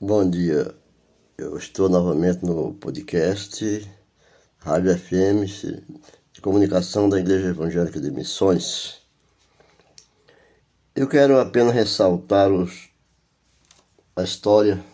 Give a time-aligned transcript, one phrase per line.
[0.00, 0.74] Bom dia,
[1.38, 3.88] eu estou novamente no podcast
[4.58, 5.44] Rádio FM
[6.32, 9.00] de Comunicação da Igreja Evangélica de Missões.
[10.96, 12.90] Eu quero apenas ressaltar os,
[14.16, 14.84] a história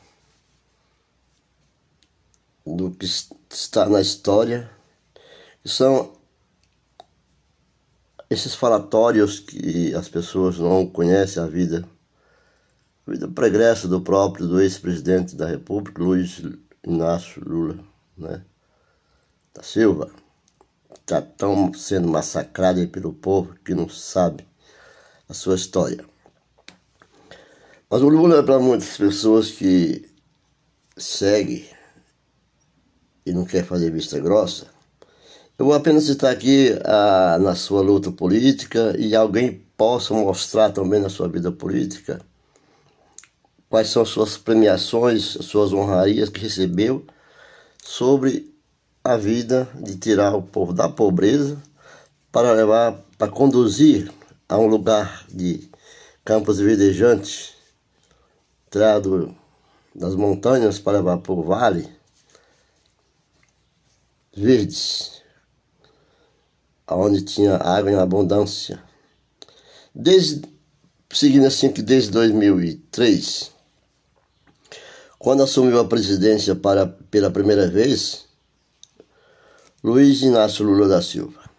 [2.66, 3.06] do que
[3.50, 4.70] está na história,
[5.62, 6.12] que são
[8.28, 11.88] esses falatórios que as pessoas não conhecem a vida
[13.10, 16.40] vida pregressa do próprio, do ex-presidente da República, Luiz
[16.86, 17.78] Inácio Lula,
[18.16, 18.42] né?
[19.52, 20.10] da Silva,
[20.94, 24.46] está tão sendo massacrado pelo povo que não sabe
[25.28, 26.04] a sua história.
[27.90, 30.08] Mas o Lula, é para muitas pessoas que
[30.96, 31.68] seguem
[33.26, 34.68] e não quer fazer vista grossa,
[35.58, 41.00] eu vou apenas citar aqui a, na sua luta política e alguém possa mostrar também
[41.00, 42.20] na sua vida política
[43.70, 47.06] quais são as suas premiações, as suas honrarias que recebeu
[47.82, 48.52] sobre
[49.02, 51.56] a vida de tirar o povo da pobreza
[52.32, 54.12] para levar, para conduzir
[54.48, 55.70] a um lugar de
[56.24, 57.54] campos verdejantes,
[58.68, 59.34] tirado
[59.94, 61.88] das montanhas para levar para o vale,
[64.36, 65.22] verdes,
[66.88, 68.82] onde tinha água em abundância.
[69.94, 70.42] Desde,
[71.12, 73.59] seguindo assim que desde 2003,
[75.20, 78.24] quando assumiu a presidência para, pela primeira vez,
[79.84, 81.50] Luiz Inácio Lula da Silva.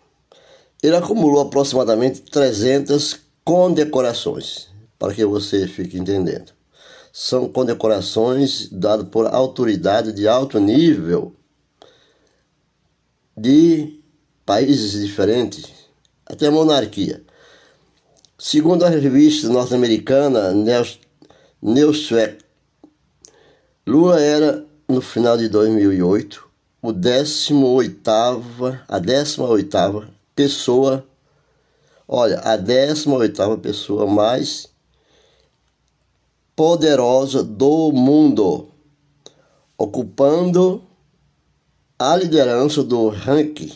[0.81, 4.67] Ele acumulou aproximadamente 300 condecorações,
[4.97, 6.51] para que você fique entendendo.
[7.13, 11.35] São condecorações dadas por autoridade de alto nível
[13.37, 14.01] de
[14.43, 15.69] países diferentes,
[16.25, 17.23] até monarquia.
[18.39, 20.51] Segundo a revista norte-americana
[21.61, 22.40] Newsweek,
[23.91, 26.49] Lula era, no final de 2008,
[26.81, 31.05] o 18 a 18 pessoa,
[32.07, 34.69] olha, a 18 pessoa mais
[36.55, 38.69] poderosa do mundo,
[39.77, 40.81] ocupando
[41.99, 43.73] a liderança do ranking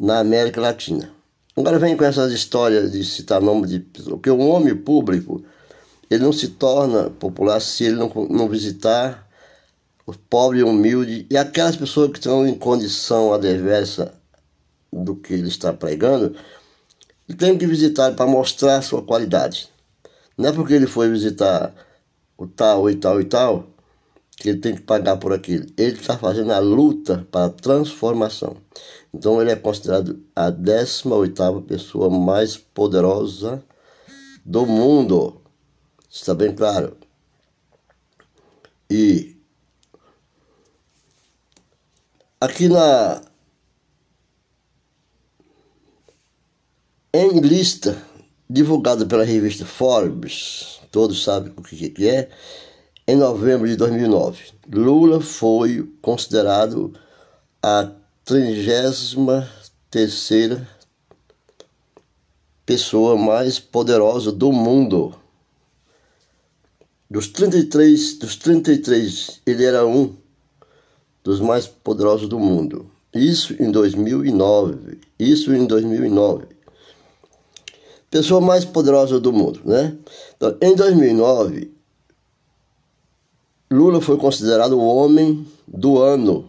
[0.00, 1.12] na América Latina.
[1.54, 5.44] Agora vem com essas histórias de citar nome de pessoa, porque um homem público
[6.14, 9.28] ele não se torna popular se ele não, não visitar
[10.06, 14.12] o pobre e humilde e aquelas pessoas que estão em condição adversa
[14.92, 16.36] do que ele está pregando,
[17.28, 19.68] ele tem que visitar para mostrar sua qualidade.
[20.36, 21.74] Não é porque ele foi visitar
[22.36, 23.66] o tal e tal e tal
[24.36, 25.66] que ele tem que pagar por aquilo.
[25.76, 28.56] Ele está fazendo a luta para a transformação.
[29.12, 33.62] Então ele é considerado a 18ª pessoa mais poderosa
[34.44, 35.40] do mundo.
[36.14, 36.96] Está bem claro?
[38.88, 39.36] E
[42.40, 43.20] aqui na
[47.12, 48.00] em lista
[48.48, 52.30] divulgada pela revista Forbes, todos sabem o que, é,
[53.08, 56.94] em novembro de 2009, Lula foi considerado
[57.60, 57.90] a
[58.24, 59.16] 33
[62.64, 65.23] pessoa mais poderosa do mundo.
[67.10, 70.14] Dos 33, dos 33, ele era um
[71.22, 72.90] dos mais poderosos do mundo.
[73.14, 74.98] Isso em 2009.
[75.18, 76.46] Isso em 2009.
[78.10, 79.96] Pessoa mais poderosa do mundo, né?
[80.36, 81.72] Então, em 2009,
[83.70, 86.48] Lula foi considerado o homem do ano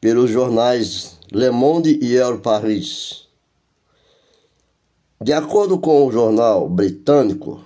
[0.00, 3.26] pelos jornais Le Monde e El Paris.
[5.20, 7.60] De acordo com o jornal britânico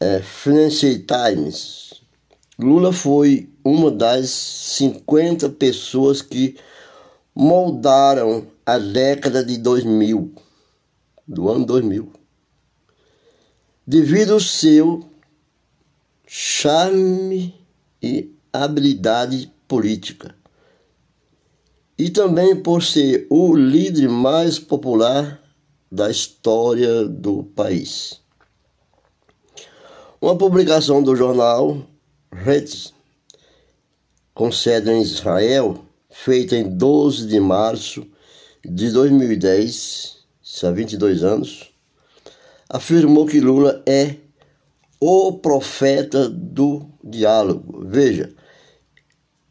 [0.00, 1.94] é, Financial Times,
[2.58, 6.56] Lula foi uma das 50 pessoas que
[7.34, 10.34] moldaram a década de 2000,
[11.26, 12.12] do ano 2000,
[13.86, 15.08] devido ao seu
[16.26, 17.54] charme
[18.02, 20.34] e habilidade política,
[21.96, 25.42] e também por ser o líder mais popular
[25.90, 28.20] da história do país.
[30.20, 31.78] Uma publicação do jornal
[32.32, 32.92] Retz,
[34.34, 35.78] com sede em Israel,
[36.10, 38.04] feita em 12 de março
[38.64, 40.16] de 2010,
[40.64, 41.70] há 22 anos,
[42.68, 44.16] afirmou que Lula é
[45.00, 47.84] o profeta do diálogo.
[47.86, 48.34] Veja,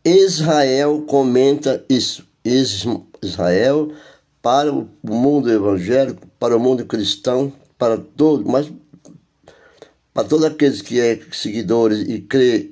[0.04, 2.28] Israel comenta isso.
[2.44, 3.94] Israel
[4.42, 8.70] para o mundo evangélico, para o mundo cristão, para todo, mas
[10.18, 12.72] para todos aqueles que é seguidores e crê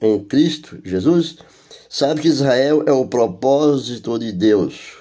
[0.00, 1.36] em Cristo Jesus,
[1.88, 4.96] sabe que Israel é o propósito de Deus.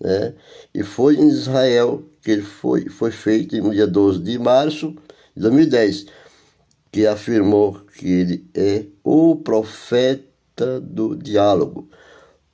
[0.00, 0.32] Né?
[0.72, 4.96] E foi em Israel que ele foi, foi feito no dia 12 de março
[5.36, 6.06] de 2010,
[6.90, 11.86] que afirmou que ele é o profeta do diálogo,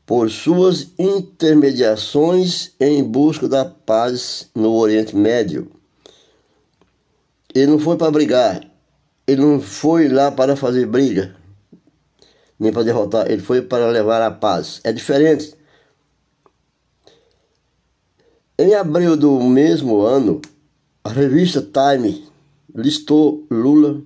[0.05, 5.71] por suas intermediações em busca da paz no Oriente Médio.
[7.55, 8.61] Ele não foi para brigar,
[9.27, 11.35] ele não foi lá para fazer briga,
[12.59, 14.81] nem para derrotar, ele foi para levar a paz.
[14.85, 15.55] É diferente.
[18.59, 20.41] Em abril do mesmo ano,
[21.03, 22.25] a revista Time
[22.75, 24.03] listou Lula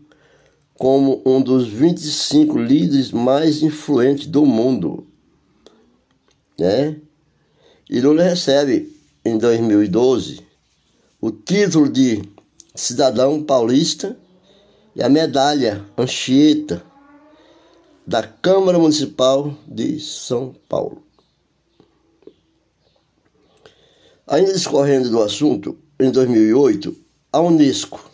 [0.75, 5.07] como um dos 25 líderes mais influentes do mundo.
[6.59, 6.97] Né?
[7.91, 8.93] E Lula recebe,
[9.25, 10.41] em 2012,
[11.21, 12.23] o título de
[12.75, 14.17] cidadão paulista
[14.97, 16.85] e a medalha Anchieta
[18.07, 21.03] da Câmara Municipal de São Paulo.
[24.27, 26.97] Ainda discorrendo do assunto, em 2008,
[27.33, 28.11] a Unesco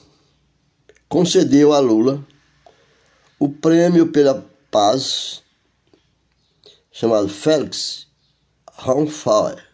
[1.09, 2.25] concedeu a Lula
[3.39, 5.43] o prêmio pela paz
[6.93, 8.07] chamado Felix
[8.71, 9.65] Raunfauer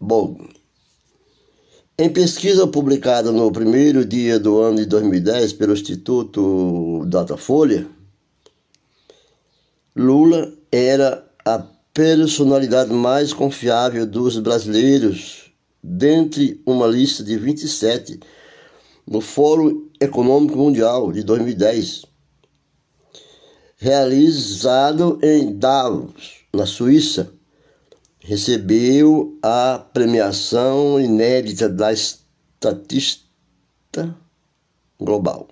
[0.00, 0.61] Bogn.
[1.98, 7.86] Em pesquisa publicada no primeiro dia do ano de 2010 pelo Instituto Datafolha,
[9.94, 11.62] Lula era a
[11.92, 15.52] personalidade mais confiável dos brasileiros,
[15.82, 18.18] dentre uma lista de 27
[19.06, 22.06] no Fórum Econômico Mundial de 2010,
[23.76, 27.30] realizado em Davos, na Suíça,
[28.24, 33.22] recebeu a premiação inédita da Estatista
[34.98, 35.48] Global.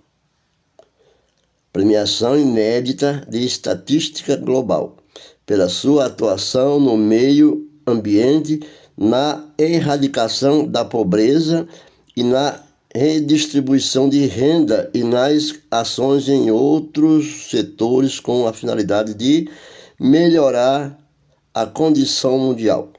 [1.72, 4.96] Premiação inédita de Estatística Global
[5.44, 8.60] pela sua atuação no meio ambiente,
[8.96, 11.66] na erradicação da pobreza
[12.16, 12.60] e na
[12.94, 19.48] redistribuição de renda e nas ações em outros setores com a finalidade de
[19.98, 20.99] melhorar
[21.52, 22.90] a condição mundial.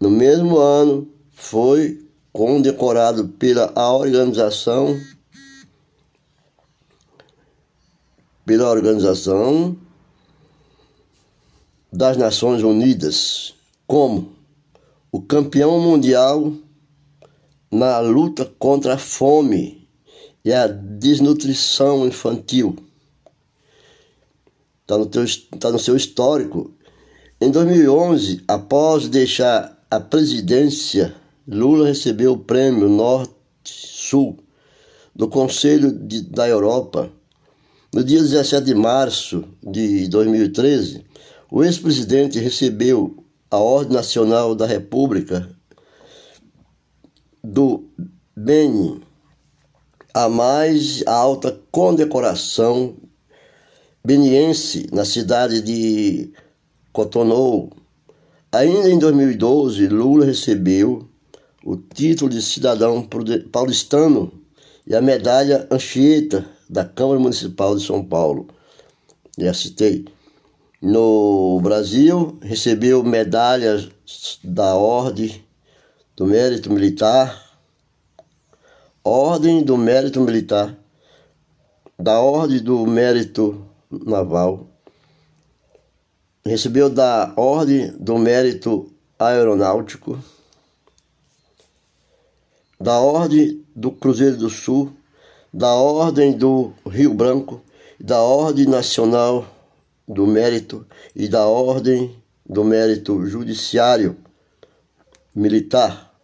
[0.00, 4.98] No mesmo ano, foi condecorado pela organização
[8.46, 9.76] pela organização
[11.92, 13.54] das Nações Unidas
[13.86, 14.32] como
[15.12, 16.52] o campeão mundial
[17.70, 19.86] na luta contra a fome
[20.44, 22.76] e a desnutrição infantil.
[24.82, 25.06] Está no,
[25.58, 26.72] tá no seu histórico.
[27.40, 31.14] Em 2011, após deixar a presidência,
[31.46, 34.38] Lula recebeu o prêmio Norte-Sul
[35.14, 37.12] do Conselho de, da Europa.
[37.94, 41.04] No dia 17 de março de 2013,
[41.48, 45.48] o ex-presidente recebeu a Ordem Nacional da República
[47.42, 47.84] do
[48.36, 49.00] Benin,
[50.12, 52.96] a mais alta condecoração
[54.04, 56.32] beniense na cidade de
[56.92, 57.70] Cotonou.
[58.50, 61.08] Ainda em 2012, Lula recebeu
[61.64, 63.06] o título de cidadão
[63.52, 64.32] paulistano
[64.86, 68.48] e a medalha Anchieta da Câmara Municipal de São Paulo.
[69.38, 70.06] Já citei.
[70.80, 73.88] No Brasil, recebeu medalhas
[74.42, 75.44] da Ordem
[76.16, 77.58] do Mérito Militar,
[79.02, 80.76] Ordem do Mérito Militar,
[81.98, 84.68] da Ordem do Mérito Naval,
[86.48, 90.18] recebeu da Ordem do Mérito Aeronáutico,
[92.80, 94.92] da Ordem do Cruzeiro do Sul,
[95.52, 97.60] da Ordem do Rio Branco,
[98.00, 99.46] da Ordem Nacional
[100.08, 102.16] do mérito e da ordem
[102.48, 104.16] do mérito judiciário
[105.34, 106.14] militar.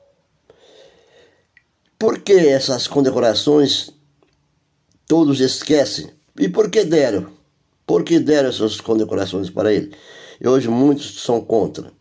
[1.98, 3.90] Por que essas condecorações
[5.06, 6.10] todos esquecem?
[6.38, 7.30] E por que deram?
[7.86, 9.94] Por que deram essas condecorações para ele?
[10.40, 11.92] E hoje muitos são contra.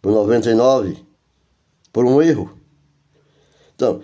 [0.00, 1.04] Por 99,
[1.92, 2.58] por um erro.
[3.74, 4.00] Então,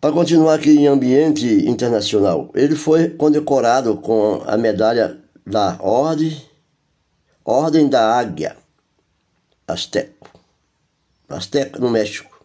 [0.00, 6.40] para continuar aqui em ambiente internacional, ele foi condecorado com a medalha da Ordem,
[7.44, 8.56] Ordem da Águia
[9.66, 10.28] Azteco,
[11.28, 12.44] Azteca no México.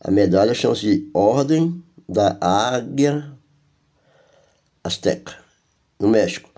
[0.00, 3.32] A medalha chama-se de Ordem da Águia
[4.82, 5.43] Azteca,
[6.04, 6.50] no México.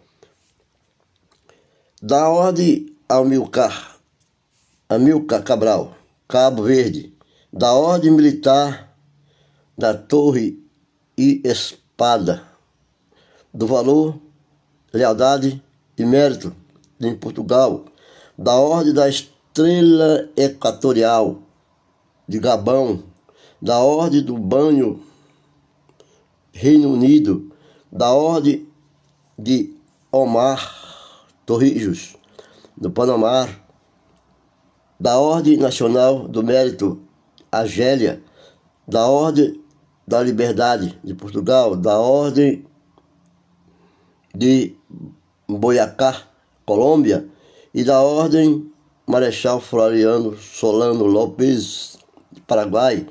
[2.03, 3.97] Da Ordem Amilcar,
[4.89, 5.95] Amilcar Cabral,
[6.27, 7.15] Cabo Verde.
[7.53, 8.93] Da Ordem Militar
[9.79, 10.63] da Torre
[11.17, 12.43] e espada,
[13.55, 14.19] do valor,
[14.93, 15.63] lealdade
[15.97, 16.53] e mérito
[17.01, 17.85] em Portugal,
[18.37, 21.41] da Ordem da Estrela Equatorial
[22.29, 23.05] de Gabão,
[23.63, 25.03] da Ordem do Banho
[26.53, 27.55] Reino Unido,
[27.91, 28.67] da Ordem
[29.39, 29.75] de
[30.11, 30.73] Omar
[31.45, 32.17] Torrijos,
[32.77, 33.49] do Panamá,
[34.99, 37.01] da Ordem Nacional do Mérito
[37.53, 38.23] Argélia,
[38.87, 39.61] da Ordem
[40.07, 42.65] da Liberdade de Portugal, da Ordem
[44.35, 44.75] de
[45.49, 46.23] Boiacá,
[46.65, 47.29] Colômbia,
[47.75, 48.73] e da Ordem
[49.07, 51.99] Marechal Floriano Solano Lopes,
[52.47, 53.07] Paraguai.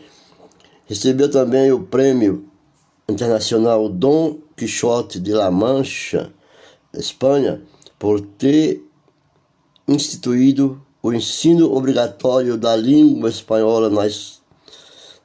[0.86, 2.50] Recebeu também o Prêmio
[3.08, 6.34] Internacional Dom Quixote de La Mancha,
[6.94, 7.62] Espanha,
[8.00, 8.82] por ter
[9.88, 14.42] instituído o ensino obrigatório da língua espanhola nas,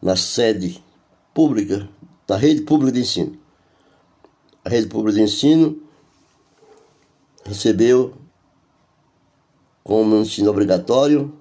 [0.03, 0.83] na sede
[1.33, 1.89] pública,
[2.27, 3.39] da rede pública de ensino.
[4.65, 5.81] A rede pública de ensino
[7.47, 8.15] recebeu
[9.83, 11.33] como ensino obrigatório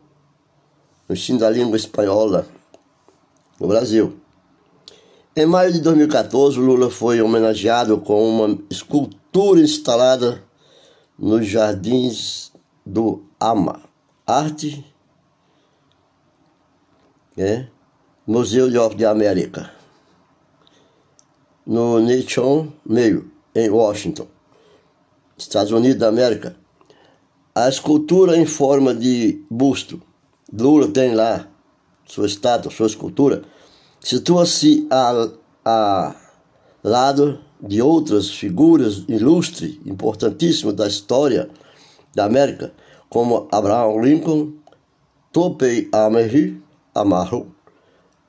[1.08, 2.48] o ensino da língua espanhola
[3.60, 4.19] no Brasil.
[5.40, 10.44] Em maio de 2014, Lula foi homenageado com uma escultura instalada
[11.18, 12.52] nos jardins
[12.86, 13.80] do AMA,
[14.28, 14.86] Arte,
[17.38, 17.68] é,
[18.28, 19.72] Museu de Arte de América,
[21.66, 24.28] no Nation Meio, em Washington,
[25.38, 26.58] Estados Unidos da América.
[27.56, 30.02] A escultura em forma de busto,
[30.52, 31.48] Lula tem lá
[32.06, 33.44] sua estátua, sua escultura,
[34.00, 35.30] situa-se a,
[35.66, 36.16] a
[36.84, 41.50] lado de outras figuras ilustres, importantíssimas da história
[42.16, 42.72] da América,
[43.10, 44.54] como Abraham Lincoln,
[45.32, 46.62] Topei Amery
[46.96, 47.54] Amarro,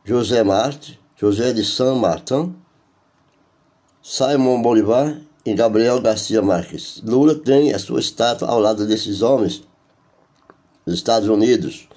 [0.07, 2.55] José Marte, José de San Martin,
[4.03, 7.03] Simon Bolivar e Gabriel Garcia Marques.
[7.05, 9.63] Lula tem a sua estátua ao lado desses homens
[10.85, 11.89] dos Estados Unidos,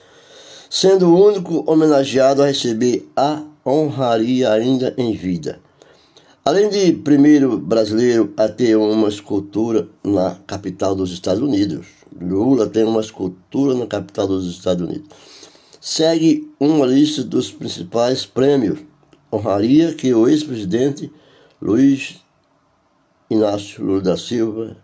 [0.70, 5.60] sendo o único homenageado a receber a honraria ainda em vida.
[6.46, 11.88] Além de primeiro brasileiro a ter uma escultura na capital dos Estados Unidos,
[12.20, 15.08] Lula tem uma escultura na capital dos Estados Unidos.
[15.80, 18.80] Segue uma lista dos principais prêmios,
[19.32, 21.12] honraria que o ex-presidente
[21.62, 22.22] Luiz
[23.30, 24.78] Inácio Lula da Silva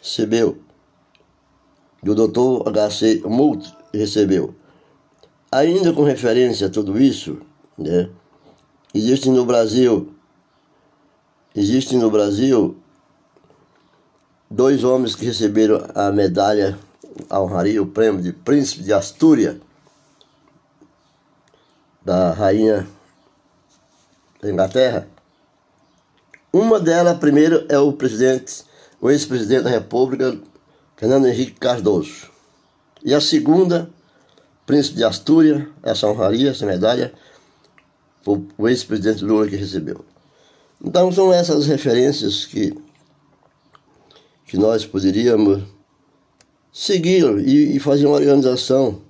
[0.00, 0.58] recebeu,
[2.04, 3.22] e o doutor H.C.
[3.24, 4.54] Mult recebeu.
[5.50, 7.38] Ainda com referência a tudo isso,
[7.76, 8.08] né?
[8.94, 10.14] Existe no Brasil,
[11.54, 12.76] existe no Brasil
[14.50, 16.78] dois homens que receberam a medalha,
[17.28, 19.60] a honraria, o prêmio de Príncipe de Astúria,
[22.02, 22.86] da rainha
[24.40, 25.08] da Inglaterra.
[26.52, 28.64] Uma delas, primeiro, é o presidente,
[29.00, 30.38] o ex-presidente da República,
[30.96, 32.30] Fernando Henrique Cardoso.
[33.04, 33.90] E a segunda,
[34.64, 37.12] Príncipe de Astúria, essa honraria, essa medalha,
[38.26, 40.04] o ex-presidente Lula que recebeu.
[40.84, 42.74] Então são essas referências que,
[44.46, 45.62] que nós poderíamos
[46.72, 49.00] seguir e, e fazer uma organização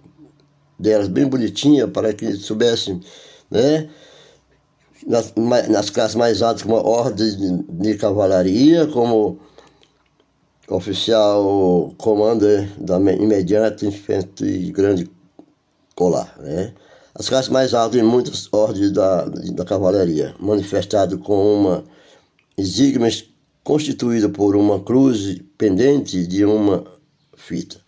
[0.79, 3.01] delas bem bonitinha para que soubessem,
[3.51, 3.89] né?
[5.07, 5.33] Nas,
[5.69, 9.39] nas classes mais altas, como a ordem de, de cavalaria, como
[10.69, 12.45] oficial comando
[12.79, 15.09] da imediata infantry grande
[15.95, 16.75] colar, né?
[17.19, 21.85] As classes mais altas em muitas ordens da, da cavalaria, manifestado com uma
[22.59, 23.09] exígma
[23.65, 26.85] constituída por uma cruz pendente de uma
[27.35, 27.79] fita.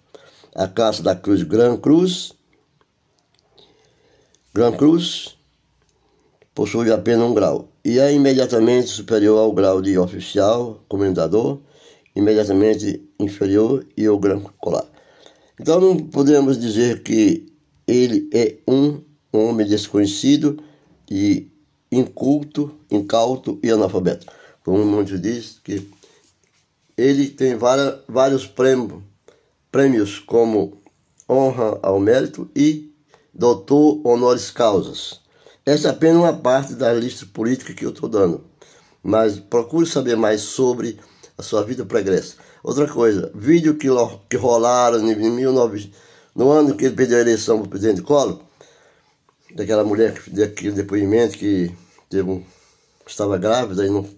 [0.55, 2.33] A classe da cruz Gran Cruz,
[4.55, 5.37] Gran Cruz
[6.55, 11.61] possui apenas um grau e é imediatamente superior ao grau de oficial, comendador,
[12.17, 14.87] imediatamente inferior e ao Gran Colar.
[15.61, 17.53] Então não podemos dizer que
[17.87, 20.63] ele é um homem desconhecido
[21.11, 21.51] e
[21.91, 24.27] inculto, incauto e analfabeto.
[24.65, 25.89] Como muitos dizem, que
[26.97, 29.03] ele tem vários prêmios,
[29.71, 30.77] prêmios como
[31.29, 32.93] honra ao mérito e
[33.33, 35.21] doutor honoris causas.
[35.65, 38.45] Essa é apenas uma parte da lista política que eu estou dando.
[39.03, 40.99] Mas procure saber mais sobre
[41.37, 42.37] a sua vida pregressa.
[42.65, 43.87] Outra coisa, vídeo que,
[44.29, 45.93] que rolaram em 19,
[46.35, 48.41] no ano que ele perdeu a eleição para o presidente Collor,
[49.55, 51.75] daquela mulher que deu aquele depoimento que
[52.09, 52.43] teve um,
[53.07, 54.09] estava grávida e não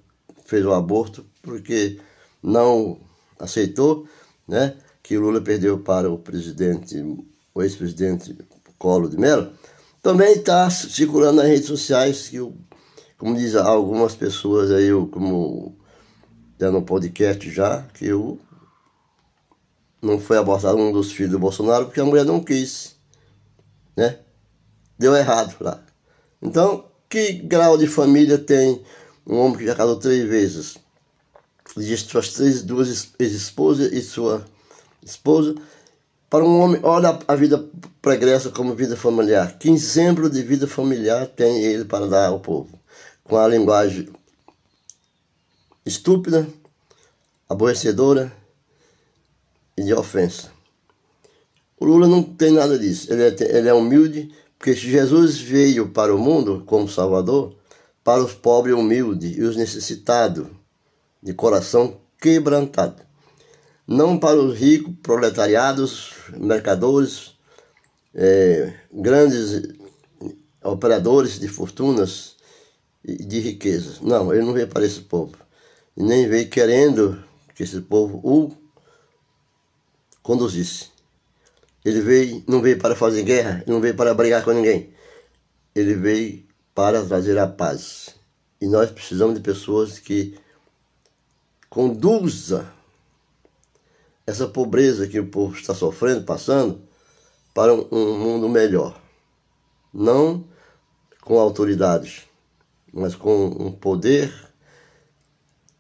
[0.45, 1.99] fez o aborto porque
[2.43, 2.99] não
[3.39, 4.07] aceitou,
[4.47, 6.97] né, que o Lula perdeu para o presidente,
[7.55, 8.37] o ex-presidente
[8.79, 9.53] Collor de Mello,
[10.03, 12.55] também está circulando nas redes sociais que o,
[13.19, 15.77] como diz algumas pessoas aí, como
[16.59, 18.39] já no podcast já, que eu
[20.03, 22.97] não foi abortado um dos filhos do Bolsonaro porque a mulher não quis,
[23.97, 24.19] né?
[25.00, 25.83] Deu errado lá.
[26.42, 28.85] Então, que grau de família tem
[29.26, 30.76] um homem que já casou três vezes?
[31.75, 34.45] Diz suas três, duas ex-esposas e sua
[35.02, 35.54] esposa.
[36.28, 37.66] Para um homem, olha a vida
[38.02, 39.57] pregressa como vida familiar.
[39.57, 42.78] Que exemplo de vida familiar tem ele para dar ao povo?
[43.25, 44.07] Com a linguagem
[45.87, 46.47] estúpida,
[47.49, 48.30] aborrecedora
[49.78, 50.52] e de ofensa.
[51.78, 53.11] O Lula não tem nada disso.
[53.11, 54.30] Ele é, ele é humilde,
[54.61, 57.57] porque Jesus veio para o mundo como Salvador,
[58.05, 60.49] para os pobres humildes e os necessitados,
[61.23, 63.02] de coração quebrantado.
[63.87, 67.33] Não para os ricos, proletariados, mercadores,
[68.14, 69.67] é, grandes
[70.62, 72.37] operadores de fortunas
[73.02, 73.99] e de riquezas.
[74.02, 75.33] Não, ele não veio para esse povo.
[75.97, 77.25] E nem veio querendo
[77.55, 78.52] que esse povo o
[80.23, 80.90] conduzisse.
[81.85, 84.93] Ele veio, não veio para fazer guerra, não veio para brigar com ninguém.
[85.75, 88.15] Ele veio para trazer a paz.
[88.61, 90.39] E nós precisamos de pessoas que
[91.71, 92.71] conduza
[94.27, 96.83] essa pobreza que o povo está sofrendo, passando,
[97.55, 99.01] para um mundo melhor.
[99.93, 100.45] Não
[101.23, 102.25] com autoridades,
[102.93, 104.33] mas com um poder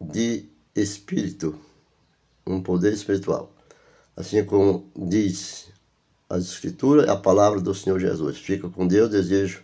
[0.00, 1.58] de espírito,
[2.46, 3.52] um poder espiritual.
[4.16, 5.70] Assim como diz
[6.30, 8.38] as Escrituras, a palavra do Senhor Jesus.
[8.38, 9.62] Fica com Deus, desejo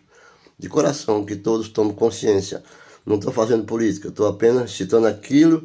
[0.59, 2.63] de coração que todos tomem consciência.
[3.07, 5.65] Não estou fazendo política, estou apenas citando aquilo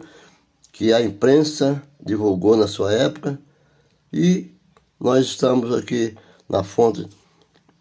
[0.71, 3.39] que a imprensa divulgou na sua época
[4.13, 4.51] e
[4.99, 6.15] nós estamos aqui
[6.47, 7.09] na fonte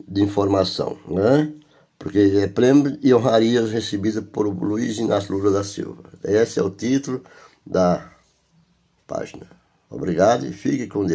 [0.09, 1.53] de informação, né?
[1.99, 6.05] Porque é prêmio e honrarias recebidas por Luiz Inácio Lula da Silva.
[6.25, 7.23] Esse é o título
[7.67, 8.11] da
[9.07, 9.47] página.
[9.91, 11.09] Obrigado e fique com Deus.